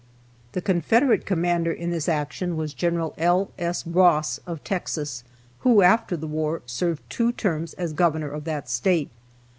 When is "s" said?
3.59-3.85